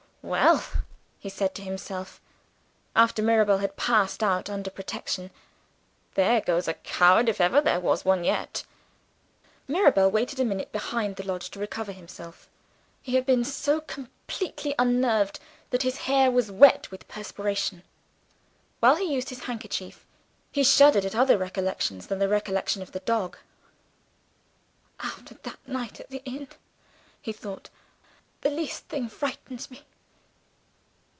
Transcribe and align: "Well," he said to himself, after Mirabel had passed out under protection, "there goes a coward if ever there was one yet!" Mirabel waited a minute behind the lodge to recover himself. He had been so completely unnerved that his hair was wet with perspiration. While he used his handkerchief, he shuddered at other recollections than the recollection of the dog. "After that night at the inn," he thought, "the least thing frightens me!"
"Well," 0.23 0.63
he 1.17 1.29
said 1.29 1.55
to 1.55 1.63
himself, 1.63 2.21
after 2.95 3.23
Mirabel 3.23 3.57
had 3.57 3.75
passed 3.75 4.21
out 4.21 4.51
under 4.51 4.69
protection, 4.69 5.31
"there 6.13 6.41
goes 6.41 6.67
a 6.67 6.75
coward 6.75 7.27
if 7.27 7.41
ever 7.41 7.59
there 7.59 7.79
was 7.79 8.05
one 8.05 8.23
yet!" 8.23 8.63
Mirabel 9.67 10.11
waited 10.11 10.39
a 10.39 10.45
minute 10.45 10.71
behind 10.71 11.15
the 11.15 11.25
lodge 11.25 11.49
to 11.49 11.59
recover 11.59 11.91
himself. 11.91 12.47
He 13.01 13.15
had 13.15 13.25
been 13.25 13.43
so 13.43 13.81
completely 13.81 14.75
unnerved 14.77 15.39
that 15.71 15.81
his 15.81 15.97
hair 15.97 16.29
was 16.29 16.51
wet 16.51 16.91
with 16.91 17.07
perspiration. 17.07 17.81
While 18.79 18.97
he 18.97 19.11
used 19.15 19.29
his 19.29 19.45
handkerchief, 19.45 20.05
he 20.51 20.63
shuddered 20.63 21.03
at 21.03 21.15
other 21.15 21.35
recollections 21.39 22.05
than 22.05 22.19
the 22.19 22.29
recollection 22.29 22.83
of 22.83 22.91
the 22.91 22.99
dog. 23.01 23.37
"After 24.99 25.33
that 25.33 25.59
night 25.67 25.99
at 25.99 26.11
the 26.11 26.21
inn," 26.25 26.47
he 27.19 27.33
thought, 27.33 27.71
"the 28.41 28.51
least 28.51 28.83
thing 28.87 29.09
frightens 29.09 29.71
me!" 29.71 29.83